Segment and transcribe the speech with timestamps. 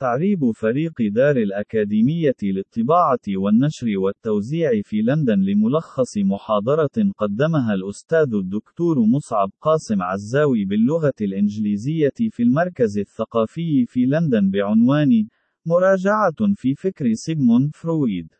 [0.00, 9.50] تعريب فريق دار الأكاديمية للطباعة والنشر والتوزيع في لندن لملخص محاضرة قدمها الأستاذ الدكتور مصعب
[9.60, 15.28] قاسم عزاوي باللغة الإنجليزية في المركز الثقافي في لندن بعنوان
[15.66, 18.34] مراجعة في فكر سيغموند فرويد.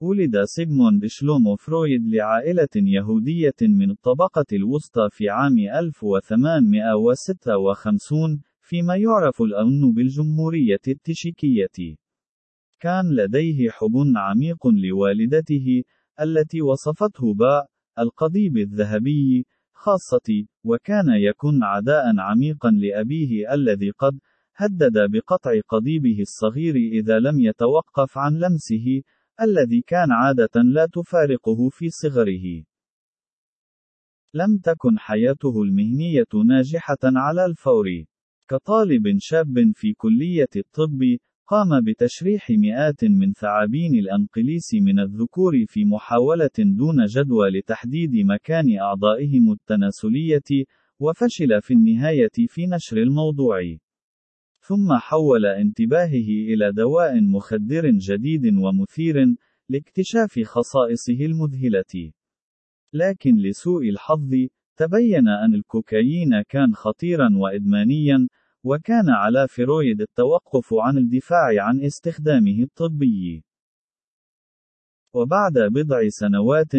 [0.00, 9.92] ولد سيغموند شلومو فرويد لعائلة يهودية من الطبقة الوسطى في عام 1856 فيما يعرف الآن
[9.92, 11.96] بالجمهورية التشيكية.
[12.80, 15.82] كان لديه حب عميق لوالدته،
[16.20, 17.66] التي وصفته باء
[17.98, 24.18] القضيب الذهبي خاصة، وكان يكن عداء عميقا لأبيه الذي قد
[24.56, 29.02] هدد بقطع قضيبه الصغير إذا لم يتوقف عن لمسه،
[29.40, 32.64] الذي كان عادة لا تفارقه في صغره.
[34.34, 37.86] لم تكن حياته المهنية ناجحة على الفور.
[38.48, 41.00] كطالب شاب في كلية الطب،
[41.46, 49.52] قام بتشريح مئات من ثعابين الأنقليس من الذكور في محاولة دون جدوى لتحديد مكان أعضائهم
[49.52, 50.64] التناسلية،
[51.00, 53.60] وفشل في النهاية في نشر الموضوع.
[54.60, 59.36] ثم حول انتباهه إلى دواء مخدر جديد ومثير،
[59.68, 62.12] لاكتشاف خصائصه المذهلة.
[62.92, 64.30] لكن لسوء الحظ،
[64.76, 68.28] تبين أن الكوكايين كان خطيرا وإدمانيا،
[68.66, 73.44] وكان على فرويد التوقف عن الدفاع عن استخدامه الطبي.
[75.14, 76.72] وبعد بضع سنوات،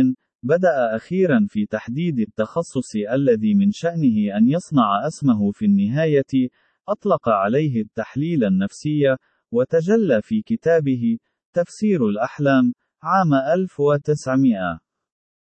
[0.43, 6.49] بدأ أخيرا في تحديد التخصص الذي من شأنه أن يصنع اسمه في النهاية،
[6.89, 9.15] أطلق عليه التحليل النفسي،
[9.51, 11.17] وتجلى في كتابه
[11.53, 14.79] تفسير الأحلام عام 1900.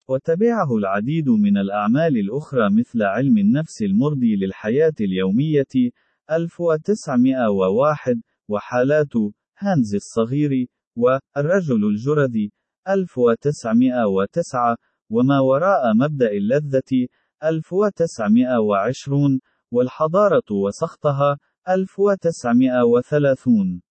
[0.10, 5.92] وتبعه العديد من الأعمال الأخرى مثل علم النفس المرضي للحياة اليومية
[6.32, 9.16] 1901 وحالات
[9.58, 12.52] هانز الصغير والرجل الجرذي
[12.88, 14.78] 1909
[15.10, 17.08] وما وراء مبدأ اللذة
[17.44, 19.40] 1920
[19.72, 21.38] والحضارة وسخطها
[21.70, 23.82] 1930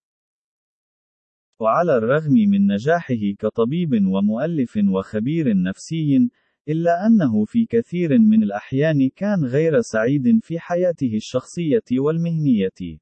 [1.61, 6.31] وعلى الرغم من نجاحه كطبيب ومؤلف وخبير نفسي،
[6.69, 12.99] إلا أنه في كثير من الأحيان كان غير سعيد في حياته الشخصية والمهنية.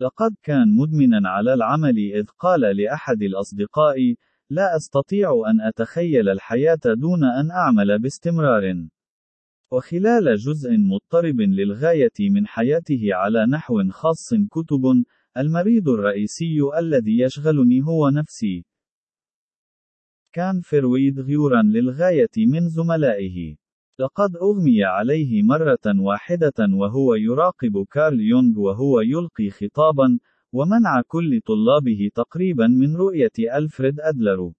[0.00, 4.14] لقد كان مدمنا على العمل إذ قال لأحد الأصدقاء:
[4.50, 8.88] لا أستطيع أن أتخيل الحياة دون أن أعمل باستمرار.
[9.72, 15.04] وخلال جزء مضطرب للغاية من حياته على نحو خاص كتب
[15.36, 18.64] المريض الرئيسي الذي يشغلني هو نفسي.
[20.36, 23.56] كان فرويد غيورا للغاية من زملائه.
[24.00, 30.18] لقد أغمي عليه مرة واحدة وهو يراقب كارل يونغ وهو يلقي خطابا،
[30.52, 34.52] ومنع كل طلابه تقريبا من رؤية ألفريد أدلر.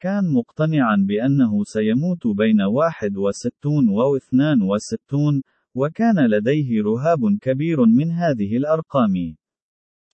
[0.00, 5.42] كان مقتنعا بأنه سيموت بين 61 و 62
[5.74, 9.36] وكان لديه رهاب كبير من هذه الأرقام.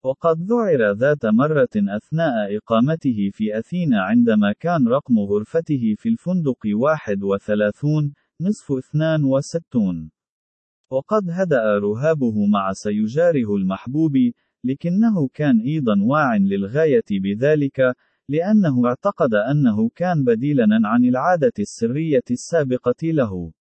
[0.08, 8.14] وقد ذُعِر ذات مرة أثناء إقامته في أثينا عندما كان رقم غرفته في الفندق 31
[8.40, 10.10] نصف 62
[10.90, 14.12] وقد هدأ رهابه مع سيجاره المحبوب
[14.64, 17.94] لكنه كان أيضا واع للغاية بذلك
[18.28, 23.52] لأنه اعتقد أنه كان بديلا عن العادة السرية السابقة له.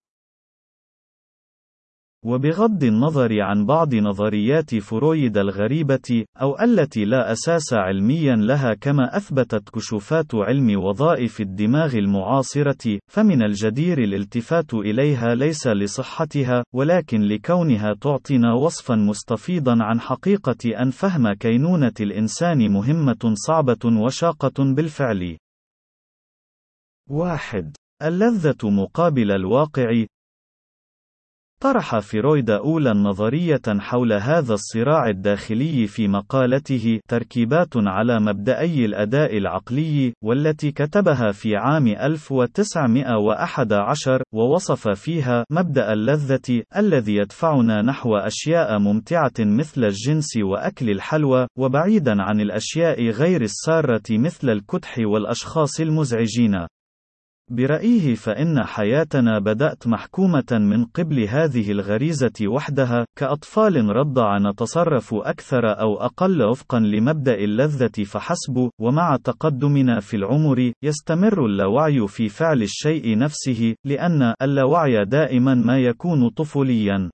[2.26, 9.70] وبغض النظر عن بعض نظريات فرويد الغريبة، أو التي لا أساس علميا لها كما أثبتت
[9.70, 18.96] كشوفات علم وظائف الدماغ المعاصرة، فمن الجدير الالتفات إليها ليس لصحتها، ولكن لكونها تعطينا وصفا
[18.96, 25.38] مستفيضا عن حقيقة أن فهم كينونة الإنسان مهمة صعبة وشاقة بالفعل.
[27.10, 30.06] واحد اللذة مقابل الواقع
[31.62, 40.14] طرح فرويد أولى نظرية حول هذا الصراع الداخلي في مقالته تركيبات على مبدأي الأداء العقلي،
[40.24, 49.84] والتي كتبها في عام 1911 ووصف فيها مبدأ اللذة الذي يدفعنا نحو أشياء ممتعة مثل
[49.84, 56.68] الجنس وأكل الحلوى، وبعيدا عن الأشياء غير السارة مثل الكدح والأشخاص المزعجين.
[57.52, 65.98] برأيه فإن حياتنا بدأت محكومة من قبل هذه الغريزة وحدها، كأطفال رضع نتصرف أكثر أو
[65.98, 73.76] أقل وفقا لمبدأ اللذة فحسب، ومع تقدمنا في العمر، يستمر اللاوعي في فعل الشيء نفسه،
[73.86, 77.10] لأن اللاوعي دائما ما يكون طفوليا.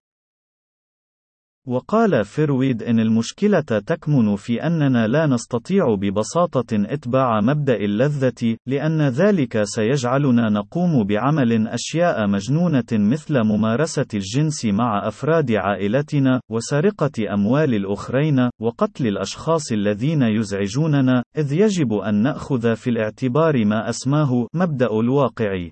[1.67, 9.63] وقال فرويد إن المشكلة تكمن في أننا لا نستطيع ببساطة إتباع مبدأ اللذة، لأن ذلك
[9.63, 19.07] سيجعلنا نقوم بعمل أشياء مجنونة مثل ممارسة الجنس مع أفراد عائلتنا، وسرقة أموال الآخرين، وقتل
[19.07, 25.69] الأشخاص الذين يزعجوننا، إذ يجب أن نأخذ في الاعتبار ما أسماه مبدأ الواقع.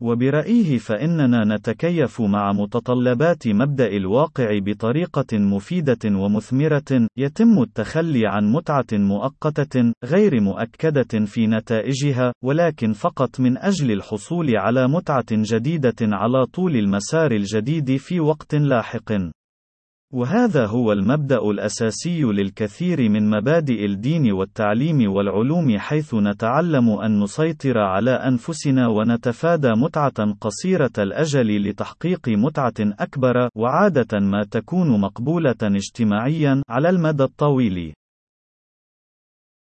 [0.00, 9.92] وبرأيه فإننا نتكيف مع متطلبات مبدأ الواقع بطريقة مفيدة ومثمرة، يتم التخلي عن متعة مؤقتة،
[10.04, 17.32] غير مؤكدة في نتائجها، ولكن فقط من أجل الحصول على متعة جديدة على طول المسار
[17.32, 19.39] الجديد في وقت لاحق.
[20.12, 28.10] وهذا هو المبدأ الأساسي للكثير من مبادئ الدين والتعليم والعلوم حيث نتعلم أن نسيطر على
[28.10, 37.24] أنفسنا ونتفادى متعة قصيرة الأجل لتحقيق متعة أكبر، وعادة ما تكون مقبولة اجتماعيا على المدى
[37.24, 37.94] الطويل.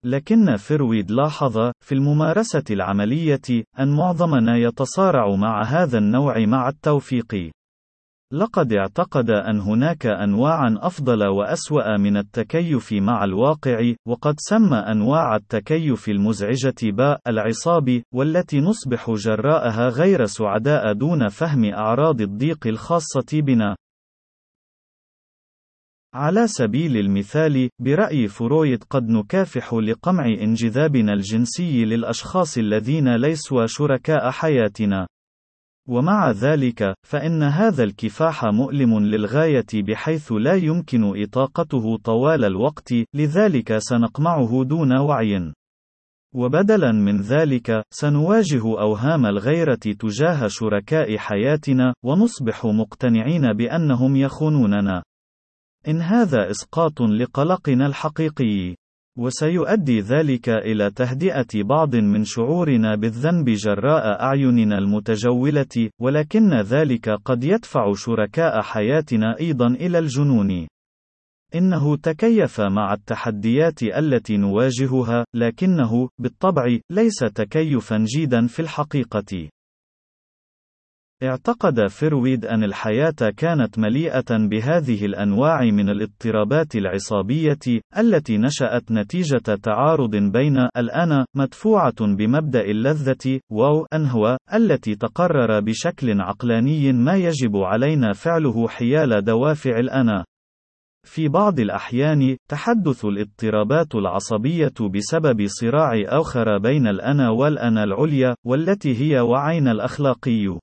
[0.06, 7.52] لكن فرويد لاحظ، في الممارسة العملية، أن معظمنا يتصارع مع هذا النوع مع التوفيق.
[8.34, 16.10] لقد اعتقد أن هناك أنواعًا أفضل وأسوأ من التكيف مع الواقع، وقد سمى أنواع التكيف
[16.10, 23.76] المزعجة باء العصاب، والتي نصبح جراءها غير سعداء دون فهم أعراض الضيق الخاصة بنا.
[26.14, 35.08] على سبيل المثال، برأي فرويد قد نكافح لقمع انجذابنا الجنسي للأشخاص الذين ليسوا شركاء حياتنا.
[35.90, 44.64] ومع ذلك، فإن هذا الكفاح مؤلم للغاية بحيث لا يمكن إطاقته طوال الوقت، لذلك سنقمعه
[44.64, 45.54] دون وعي.
[46.36, 55.04] وبدلا من ذلك، سنواجه أوهام الغيرة تجاه شركاء حياتنا، ونصبح مقتنعين بأنهم يخونوننا.
[55.88, 58.76] إن هذا إسقاط لقلقنا الحقيقي.
[59.20, 67.94] وسيؤدي ذلك إلى تهدئة بعض من شعورنا بالذنب جراء أعيننا المتجولة، ولكن ذلك قد يدفع
[67.94, 70.68] شركاء حياتنا أيضا إلى الجنون.
[71.56, 79.50] إنه تكيف مع التحديات التي نواجهها، لكنه، بالطبع، ليس تكيفا جيدا في الحقيقة.
[81.24, 90.16] اعتقد فرويد أن الحياة كانت مليئة بهذه الأنواع من الاضطرابات العصابية، التي نشأت نتيجة تعارض
[90.16, 98.68] بين الأنا، مدفوعة بمبدأ اللذة، و أنهو، التي تقرر بشكل عقلاني ما يجب علينا فعله
[98.68, 100.26] حيال دوافع الأنا.
[101.08, 109.20] في بعض الأحيان، تحدث الاضطرابات العصبية بسبب صراع آخر بين الأنا والأنا العليا، والتي هي
[109.20, 110.60] وعين الأخلاقي.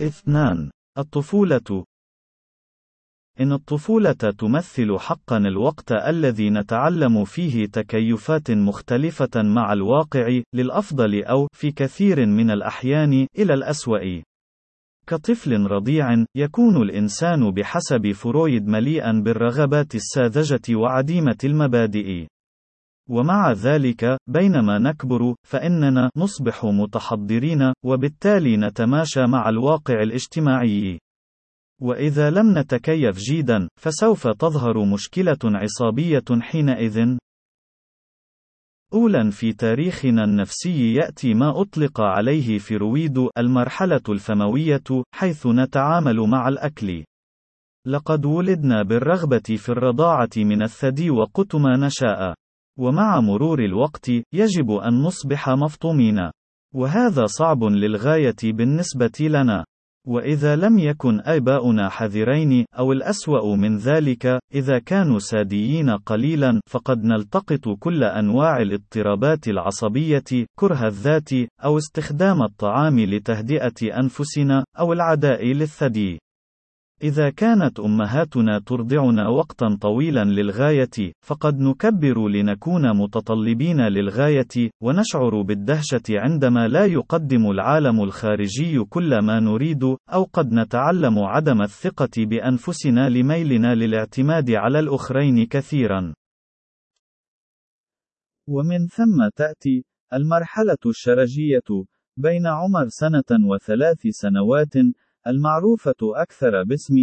[0.00, 1.84] اثنان الطفولة
[3.40, 11.70] إن الطفولة تمثل حقا الوقت الذي نتعلم فيه تكيفات مختلفة مع الواقع، للأفضل أو، في
[11.70, 14.22] كثير من الأحيان، إلى الأسوأ.
[15.06, 22.26] كطفل رضيع، يكون الإنسان بحسب فرويد مليئا بالرغبات الساذجة وعديمة المبادئ.
[23.10, 30.98] ومع ذلك، بينما نكبر، فإننا نصبح متحضرين، وبالتالي نتماشى مع الواقع الاجتماعي.
[31.82, 37.16] وإذا لم نتكيف جيدا، فسوف تظهر مشكلة عصابية حينئذ.
[38.94, 47.04] أولاً في تاريخنا النفسي يأتي ما أطلق عليه فرويد المرحلة الفموية، حيث نتعامل مع الأكل.
[47.86, 52.34] لقد ولدنا بالرغبة في الرضاعة من الثدي وقت ما نشاء.
[52.80, 56.30] ومع مرور الوقت، يجب أن نصبح مفطومين.
[56.74, 59.64] وهذا صعب للغاية بالنسبة لنا.
[60.06, 67.68] وإذا لم يكن آباؤنا حذرين، أو الأسوأ من ذلك، إذا كانوا ساديين قليلا، فقد نلتقط
[67.80, 71.30] كل أنواع الاضطرابات العصبية، كره الذات،
[71.64, 76.18] أو استخدام الطعام لتهدئة أنفسنا، أو العداء للثدي.
[77.02, 86.68] إذا كانت أمهاتنا ترضعنا وقتا طويلا للغاية، فقد نكبر لنكون متطلبين للغاية، ونشعر بالدهشة عندما
[86.68, 94.50] لا يقدم العالم الخارجي كل ما نريد، أو قد نتعلم عدم الثقة بأنفسنا لميلنا للاعتماد
[94.50, 96.14] على الآخرين كثيرا.
[98.48, 104.74] ومن ثم تأتي المرحلة الشرجية بين عمر سنة وثلاث سنوات
[105.26, 106.94] المعروفة أكثر باسم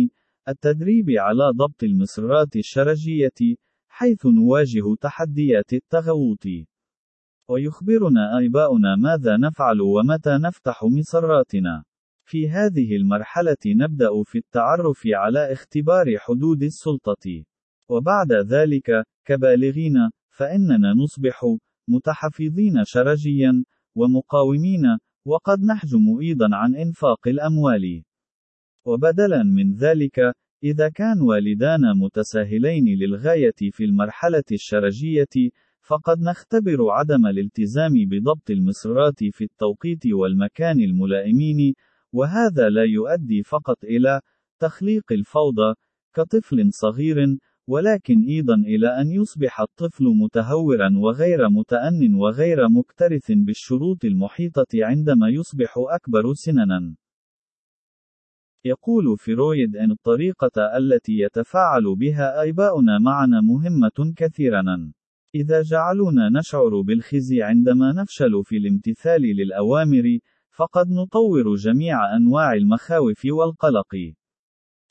[0.50, 3.56] التدريب على ضبط المصرات الشرجية،
[3.88, 6.44] حيث نواجه تحديات التغوط.
[7.50, 11.84] ويخبرنا آباؤنا ماذا نفعل ومتى نفتح مصراتنا.
[12.26, 17.44] في هذه المرحلة نبدأ في التعرف على اختبار حدود السلطة.
[17.90, 21.42] وبعد ذلك، كبالغين، فإننا نصبح
[21.90, 23.64] متحفظين شرجيا
[23.96, 24.98] ومقاومين
[25.28, 28.04] وقد نحجم أيضا عن إنفاق الأموال.
[28.86, 30.20] وبدلا من ذلك،
[30.64, 35.36] إذا كان والدانا متساهلين للغاية في المرحلة الشرجية،
[35.82, 41.74] فقد نختبر عدم الالتزام بضبط المصرات في التوقيت والمكان الملائمين،
[42.14, 44.22] وهذا لا يؤدي فقط إلى
[44.60, 45.76] تخليق الفوضى
[46.14, 47.18] كطفل صغير،
[47.68, 55.74] ولكن أيضا إلى أن يصبح الطفل متهورا وغير متأن وغير مكترث بالشروط المحيطة عندما يصبح
[55.78, 56.96] أكبر سننا.
[58.66, 64.92] يقول فرويد أن الطريقة التي يتفاعل بها آباؤنا معنا مهمة كثيرا.
[65.36, 70.20] إذا جعلونا نشعر بالخزي عندما نفشل في الامتثال للأوامر،
[70.50, 73.96] فقد نطور جميع أنواع المخاوف والقلق.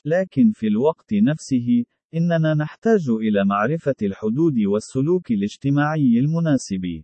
[0.05, 1.85] لكن في الوقت نفسه،
[2.17, 7.01] إننا نحتاج إلى معرفة الحدود والسلوك الاجتماعي المناسب.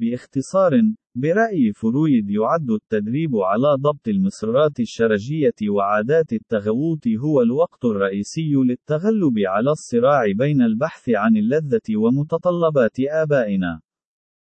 [0.00, 0.72] باختصار،
[1.14, 9.70] برأي فرويد يعد التدريب على ضبط المصرات الشرجية وعادات التغوط هو الوقت الرئيسي للتغلب على
[9.70, 13.80] الصراع بين البحث عن اللذة ومتطلبات آبائنا.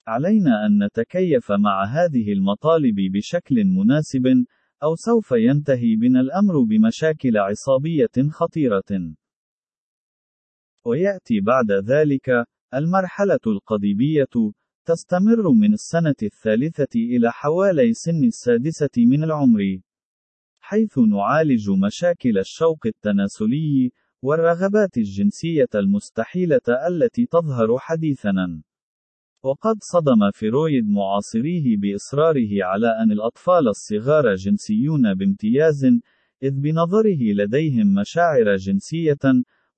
[0.08, 4.26] علينا أن نتكيف مع هذه المطالب بشكل مناسب،
[4.82, 9.16] أو سوف ينتهي بنا الأمر بمشاكل عصابية خطيرة.
[10.86, 14.52] ويأتي بعد ذلك المرحلة القضيبية،
[14.86, 19.78] تستمر من السنة الثالثة إلى حوالي سن السادسة من العمر،
[20.60, 23.90] حيث نعالج مشاكل الشوق التناسلي
[24.22, 28.62] والرغبات الجنسية المستحيلة التي تظهر حديثًا.
[29.42, 35.84] وقد صدم فرويد معاصريه بإصراره على أن الأطفال الصغار جنسيون بامتياز،
[36.42, 39.18] إذ بنظره لديهم مشاعر جنسية،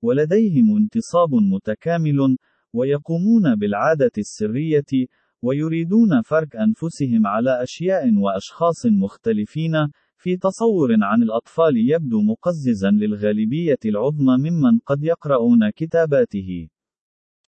[0.01, 2.37] ولديهم انتصاب متكامل،
[2.73, 5.07] ويقومون بالعادة السرية،
[5.41, 9.73] ويريدون فرك أنفسهم على أشياء وأشخاص مختلفين،
[10.17, 16.67] في تصور عن الأطفال يبدو مقززا للغالبية العظمى ممن قد يقرؤون كتاباته.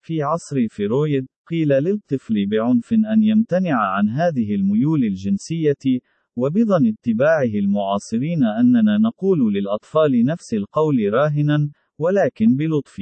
[0.01, 5.99] في عصر فرويد، قيل للطفل بعنف أن يمتنع عن هذه الميول الجنسية،
[6.35, 11.69] وبظن اتباعه المعاصرين أننا نقول للأطفال نفس القول راهنا،
[12.01, 13.01] ولكن بلطف.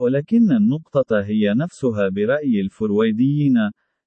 [0.00, 3.54] ولكن النقطة هي نفسها برأي الفرويديين،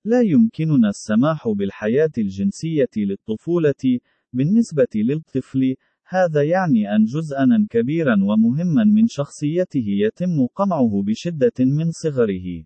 [0.05, 3.99] لا يمكننا السماح بالحياة الجنسية للطفولة،
[4.33, 5.75] بالنسبة للطفل،
[6.07, 12.63] هذا يعني أن جزءًا كبيرًا ومهمًا من شخصيته يتم قمعه بشدة من صغره.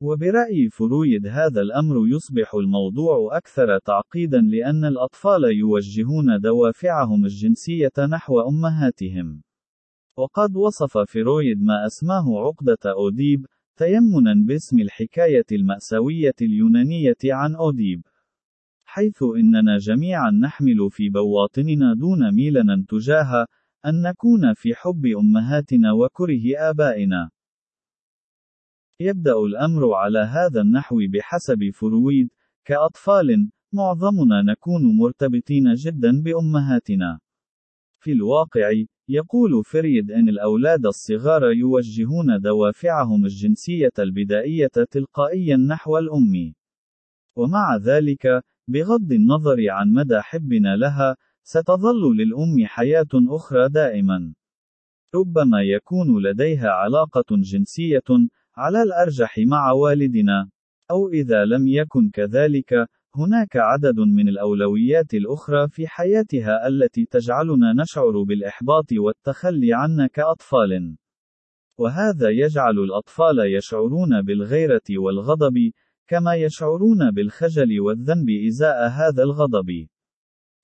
[0.00, 9.42] وبرأي فرويد هذا الأمر يصبح الموضوع أكثر تعقيدًا لأن الأطفال يوجهون دوافعهم الجنسية نحو أمهاتهم.
[10.16, 18.02] وقد وصف فرويد ما أسماه عقدة أوديب، تيمنا باسم الحكاية المأساوية اليونانية عن أوديب.
[18.84, 23.46] حيث إننا جميعا نحمل في بواطننا دون ميلنا تجاه
[23.86, 27.30] أن نكون في حب أمهاتنا وكره آبائنا.
[29.00, 32.28] يبدأ الأمر على هذا النحو بحسب فرويد،
[32.64, 37.18] كأطفال، معظمنا نكون مرتبطين جدا بأمهاتنا.
[38.00, 38.72] في الواقع،
[39.08, 46.54] يقول فريد أن الأولاد الصغار يوجهون دوافعهم الجنسية البدائية تلقائيا نحو الأم.
[47.36, 54.34] ومع ذلك، بغض النظر عن مدى حبنا لها، ستظل للأم حياة أخرى دائما.
[55.14, 58.02] ربما يكون لديها علاقة جنسية،
[58.56, 60.50] على الأرجح مع والدنا.
[60.90, 62.74] أو إذا لم يكن كذلك،
[63.16, 70.96] هناك عدد من الأولويات الأخرى في حياتها التي تجعلنا نشعر بالإحباط والتخلي عنا كأطفال.
[71.78, 75.72] وهذا يجعل الأطفال يشعرون بالغيرة والغضب،
[76.08, 79.86] كما يشعرون بالخجل والذنب إزاء هذا الغضب.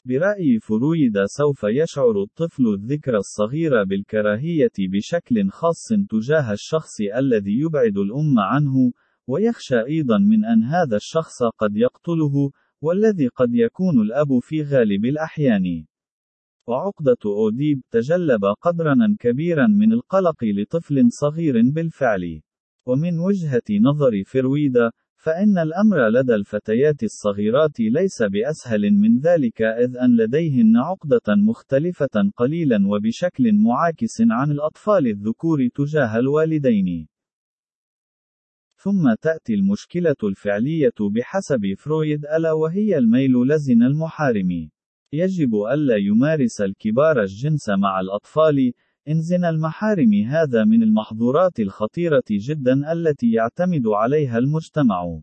[0.05, 8.39] برأي فرويد سوف يشعر الطفل الذكر الصغير بالكراهية بشكل خاص تجاه الشخص الذي يبعد الأم
[8.39, 8.93] عنه،
[9.27, 15.87] ويخشى أيضا من أن هذا الشخص قد يقتله، والذي قد يكون الأب في غالب الأحيان.
[16.69, 22.41] وعقدة أوديب تجلب قدرا كبيرا من القلق لطفل صغير بالفعل.
[22.87, 24.75] ومن وجهة نظر فرويد،
[25.23, 32.79] فإن الأمر لدى الفتيات الصغيرات ليس بأسهل من ذلك إذ أن لديهن عقدة مختلفة قليلا
[32.87, 37.09] وبشكل معاكس عن الأطفال الذكور تجاه الوالدين.
[38.77, 44.71] ثم تأتي المشكلة الفعلية بحسب فرويد ألا وهي الميل لزن المحارم.
[45.13, 48.73] يجب ألا يمارس الكبار الجنس مع الأطفال،
[49.09, 55.21] إن زنا المحارم هذا من المحظورات الخطيرة جدا التي يعتمد عليها المجتمع.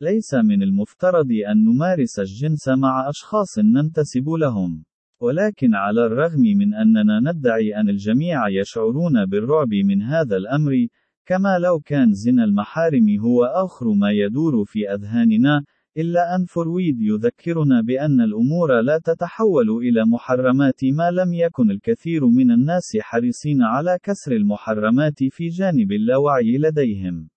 [0.00, 4.84] ليس من المفترض أن نمارس الجنس مع أشخاص ننتسب لهم.
[5.20, 10.86] ولكن على الرغم من أننا ندعي أن الجميع يشعرون بالرعب من هذا الأمر،
[11.26, 15.64] كما لو كان زنا المحارم هو آخر ما يدور في أذهاننا،
[15.96, 22.50] إلا أن فرويد يذكرنا بأن الأمور لا تتحول إلى محرمات ما لم يكن الكثير من
[22.50, 27.28] الناس حريصين على كسر المحرمات في جانب اللاوعي لديهم.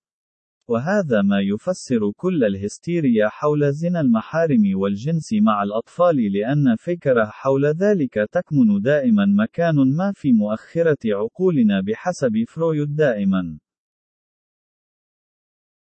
[0.67, 8.13] وهذا ما يفسر كل الهستيريا حول زنا المحارم والجنس مع الأطفال لأن فكرة حول ذلك
[8.31, 13.59] تكمن دائما مكان ما في مؤخرة عقولنا بحسب فرويد دائما.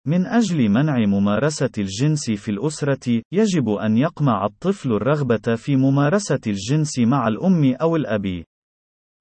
[0.06, 6.98] من أجل منع ممارسة الجنس في الأسرة، يجب أن يقمع الطفل الرغبة في ممارسة الجنس
[6.98, 8.44] مع الأم أو الأب.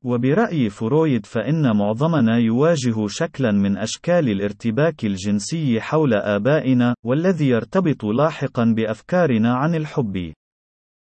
[0.05, 8.73] وبرأي فرويد فإن معظمنا يواجه شكلا من أشكال الارتباك الجنسي حول آبائنا، والذي يرتبط لاحقا
[8.77, 10.33] بأفكارنا عن الحب.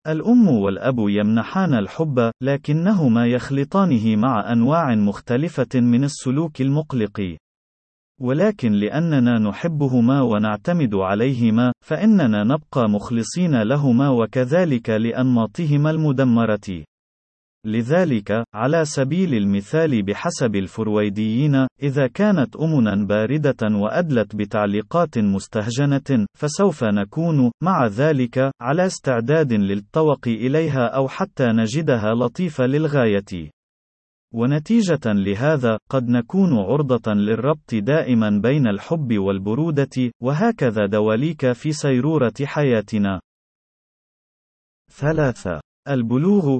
[0.08, 7.38] الأم والأب يمنحان الحب، لكنهما يخلطانه مع أنواع مختلفة من السلوك المقلق.
[8.22, 16.84] ولكن لأننا نحبهما ونعتمد عليهما، فإننا نبقى مخلصين لهما وكذلك لأنماطهما المدمرة.
[17.66, 27.52] لذلك، على سبيل المثال بحسب الفرويديين، إذا كانت أمنا باردة وأدلت بتعليقات مستهجنة، فسوف نكون،
[27.64, 33.50] مع ذلك، على استعداد للطوق إليها أو حتى نجدها لطيفة للغاية.
[34.34, 43.20] ونتيجة لهذا، قد نكون عرضة للربط دائما بين الحب والبرودة، وهكذا دواليك في سيرورة حياتنا.
[44.92, 45.62] 3.
[45.88, 46.60] البلوغ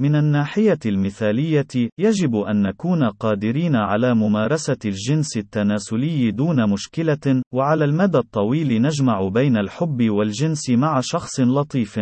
[0.00, 8.18] من الناحية المثالية، يجب أن نكون قادرين على ممارسة الجنس التناسلي دون مشكلة، وعلى المدى
[8.18, 12.00] الطويل نجمع بين الحب والجنس مع شخص لطيف.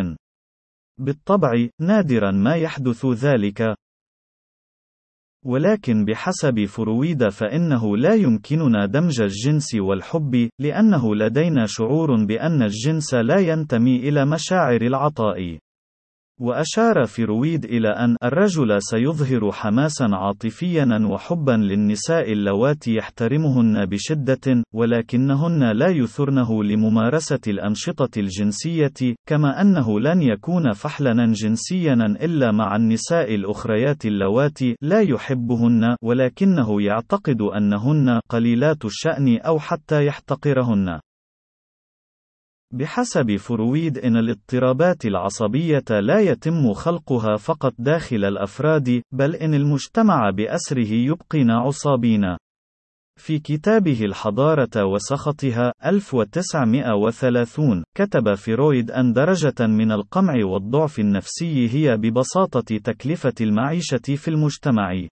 [0.99, 3.75] بالطبع، نادرا ما يحدث ذلك،
[5.45, 13.39] ولكن بحسب فرويد فإنه لا يمكننا دمج الجنس والحب، لأنه لدينا شعور بأن الجنس لا
[13.39, 15.57] ينتمي إلى مشاعر العطاء.
[16.41, 25.87] وأشار فرويد إلى أن الرجل سيظهر حماسا عاطفيا وحبا للنساء اللواتي يحترمهن بشدة، ولكنهن لا
[25.87, 34.75] يثرنه لممارسة الأنشطة الجنسية، كما أنه لن يكون فحلا جنسيا إلا مع النساء الأخريات اللواتي
[34.81, 40.99] لا يحبهن، ولكنه يعتقد أنهن قليلات الشأن أو حتى يحتقرهن.
[42.75, 50.87] بحسب فرويد إن الاضطرابات العصبية لا يتم خلقها فقط داخل الأفراد، بل إن المجتمع بأسره
[50.93, 52.37] يبقينا عصابين.
[53.19, 62.77] في كتابه الحضارة وسخطها 1930 كتب فرويد أن درجة من القمع والضعف النفسي هي ببساطة
[62.77, 65.07] تكلفة المعيشة في المجتمع.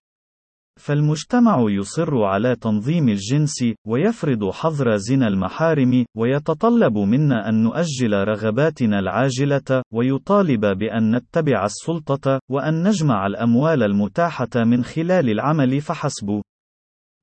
[0.79, 9.83] فالمجتمع يصر على تنظيم الجنس، ويفرض حظر زنا المحارم، ويتطلب منا أن نؤجل رغباتنا العاجلة،
[9.93, 16.41] ويطالب بأن نتبع السلطة، وأن نجمع الأموال المتاحة من خلال العمل فحسب.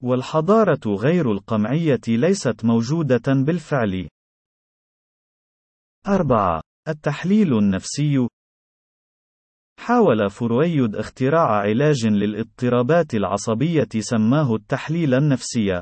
[0.02, 4.08] والحضارة غير القمعية ليست موجودة بالفعل.
[6.08, 6.62] 4.
[6.88, 8.28] التحليل النفسي
[9.80, 15.80] حاول فرويد اختراع علاج للاضطرابات العصبية سماه التحليل النفسي.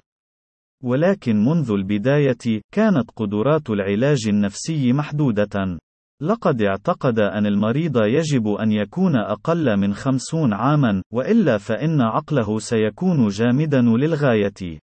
[0.84, 5.78] ولكن منذ البداية، كانت قدرات العلاج النفسي محدودة.
[6.22, 13.28] لقد اعتقد أن المريض يجب أن يكون أقل من خمسون عامًا، وإلا فإن عقله سيكون
[13.28, 14.78] جامدًا للغاية.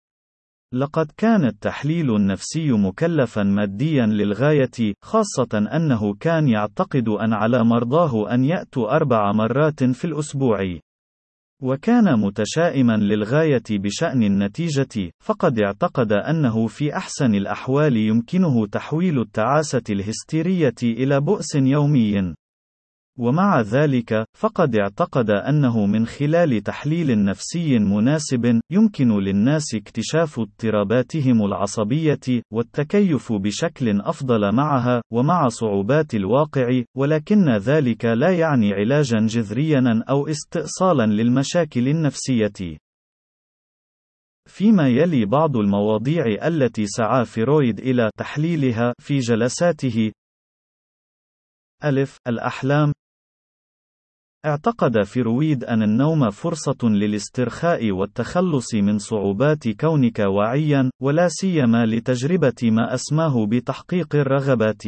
[0.75, 8.45] لقد كان التحليل النفسي مكلفا ماديا للغاية، خاصة أنه كان يعتقد أن على مرضاه أن
[8.45, 10.79] يأتوا أربع مرات في الأسبوع.
[11.63, 20.75] وكان متشائما للغاية بشأن النتيجة، فقد اعتقد أنه في أحسن الأحوال يمكنه تحويل التعاسة الهستيرية
[20.83, 22.35] إلى بؤس يومي.
[23.21, 32.43] ومع ذلك، فقد اعتقد أنه من خلال تحليل نفسي مناسب، يمكن للناس اكتشاف اضطراباتهم العصبية،
[32.53, 41.07] والتكيف بشكل أفضل معها، ومع صعوبات الواقع، ولكن ذلك لا يعني علاجا جذريا أو استئصالا
[41.07, 42.79] للمشاكل النفسية.
[44.49, 50.13] فيما يلي بعض المواضيع التي سعى فرويد إلى تحليلها في جلساته
[51.85, 52.93] ألف الأحلام
[54.47, 62.95] اعتقد فرويد أن النوم فرصة للاسترخاء والتخلص من صعوبات كونك واعيا، ولا سيما لتجربة ما
[62.95, 64.83] أسماه بتحقيق الرغبات.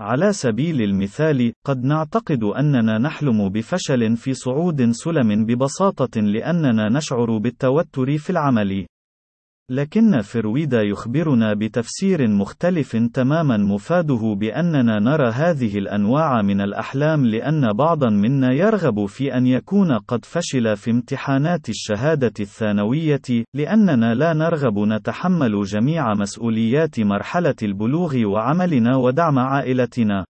[0.00, 8.18] على سبيل المثال، قد نعتقد أننا نحلم بفشل في صعود سلم ببساطة لأننا نشعر بالتوتر
[8.18, 8.86] في العمل.
[9.70, 18.10] لكن فرويد يخبرنا بتفسير مختلف تماما مفاده بأننا نرى هذه الأنواع من الأحلام لأن بعضا
[18.10, 25.64] منا يرغب في أن يكون قد فشل في امتحانات الشهادة الثانوية، لأننا لا نرغب نتحمل
[25.64, 30.24] جميع مسؤوليات مرحلة البلوغ وعملنا ودعم عائلتنا.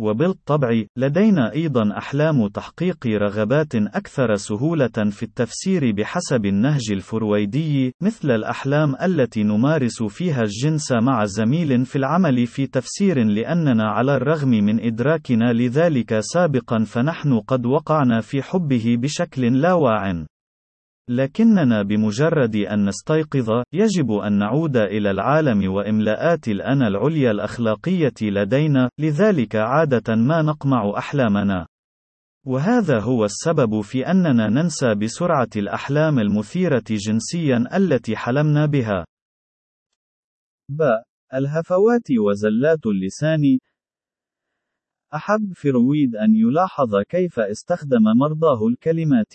[0.00, 8.96] وبالطبع، لدينا أيضا أحلام تحقيق رغبات أكثر سهولة في التفسير بحسب النهج الفرويدي، مثل الأحلام
[9.02, 15.52] التي نمارس فيها الجنس مع زميل في العمل في تفسير لأننا على الرغم من إدراكنا
[15.52, 20.26] لذلك سابقا فنحن قد وقعنا في حبه بشكل لا واع.
[21.10, 29.56] لكننا بمجرد أن نستيقظ، يجب أن نعود إلى العالم وإملاءات الأنا العليا الأخلاقية لدينا، لذلك
[29.56, 31.66] عادة ما نقمع أحلامنا.
[32.46, 39.04] وهذا هو السبب في أننا ننسى بسرعة الأحلام المثيرة جنسيا التي حلمنا بها.
[40.68, 40.82] ب.
[41.34, 43.58] الهفوات وزلات اللسان
[45.14, 49.34] أحب فرويد أن يلاحظ كيف استخدم مرضاه الكلمات.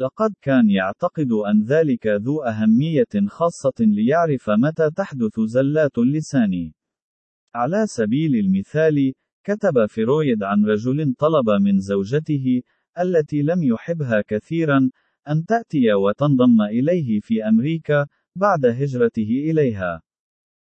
[0.00, 6.72] لقد كان يعتقد أن ذلك ذو أهمية خاصة ليعرف متى تحدث زلات اللسان.
[7.54, 9.12] على سبيل المثال،
[9.44, 12.62] كتب فرويد عن رجل طلب من زوجته،
[13.00, 14.90] التي لم يحبها كثيرا،
[15.28, 18.06] أن تأتي وتنضم إليه في أمريكا،
[18.36, 20.02] بعد هجرته إليها.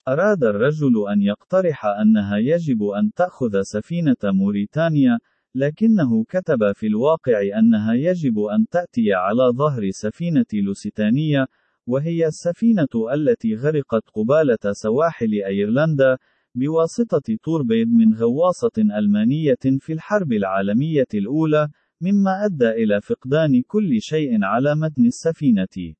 [0.08, 5.18] أراد الرجل أن يقترح أنها يجب أن تأخذ سفينة موريتانيا،
[5.54, 11.46] لكنه كتب في الواقع أنها يجب أن تأتي على ظهر سفينة لوسيتانية،
[11.86, 16.16] وهي السفينة التي غرقت قبالة سواحل أيرلندا،
[16.54, 21.68] بواسطة توربيد من غواصة ألمانية في الحرب العالمية الأولى،
[22.00, 25.94] مما أدى إلى فقدان كل شيء على متن السفينة.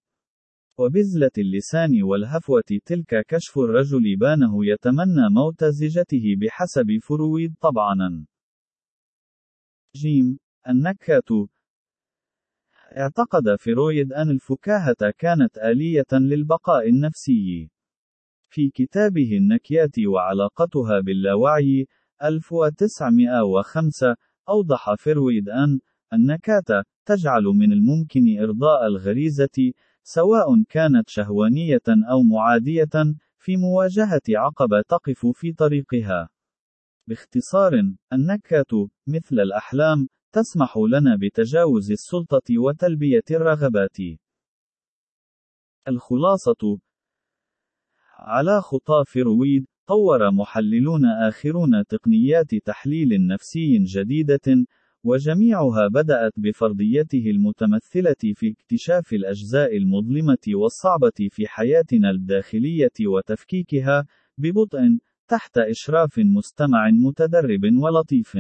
[0.79, 8.27] وبزلة اللسان والهفوة تلك كشف الرجل بانه يتمنى موت زوجته بحسب فرويد طبعاً.
[9.96, 11.48] جيم النكتة
[12.96, 17.70] اعتقد فرويد أن الفكاهة كانت آلية للبقاء النفسي.
[18.48, 21.87] في كتابه النكات وعلاقتها باللاوعي
[22.22, 24.16] 1905
[24.48, 25.81] أوضح فرويد أن
[26.12, 35.26] النكات تجعل من الممكن إرضاء الغريزة سواء كانت شهوانية أو معادية في مواجهة عقبة تقف
[35.26, 36.32] في طريقها.
[37.07, 37.73] باختصار،
[38.12, 43.97] النكهة، مثل الأحلام، تسمح لنا بتجاوز السلطة وتلبية الرغبات.
[45.88, 46.79] الخلاصة
[48.19, 54.67] على خطى فرويد، طور محللون آخرون تقنيات تحليل نفسي جديدة،
[55.05, 64.07] وجميعها بدأت بفرضيته المتمثلة في اكتشاف الأجزاء المظلمة والصعبة في حياتنا الداخلية وتفكيكها
[64.38, 64.79] ببطء
[65.28, 68.38] تحت إشراف مستمع متدرب ولطيف.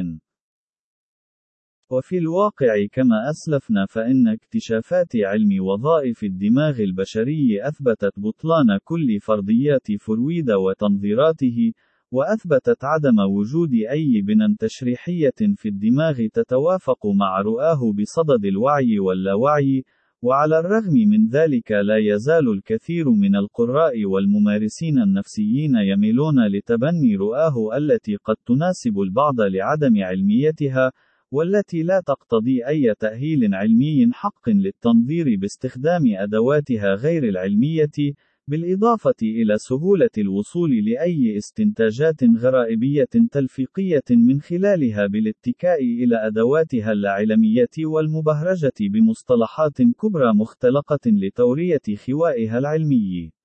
[1.90, 10.50] وفي الواقع كما أسلفنا فإن اكتشافات علم وظائف الدماغ البشري أثبتت بطلان كل فرضيات فرويد
[10.50, 11.72] وتنظيراته،
[12.12, 19.84] وأثبتت عدم وجود أي بنى تشريحية في الدماغ تتوافق مع رؤاه بصدد الوعي واللاوعي،
[20.22, 28.16] وعلى الرغم من ذلك لا يزال الكثير من القراء والممارسين النفسيين يميلون لتبني رؤاه التي
[28.16, 30.92] قد تناسب البعض لعدم علميتها،
[31.30, 38.14] والتي لا تقتضي أي تأهيل علمي حق للتنظير باستخدام أدواتها غير العلمية،
[38.48, 48.72] بالإضافة إلى سهولة الوصول لأي استنتاجات غرائبية تلفيقية من خلالها بالاتكاء إلى أدواتها اللاعلمية والمبهرجة
[48.80, 53.41] بمصطلحات كبرى مختلقة لتورية خوائها العلمي.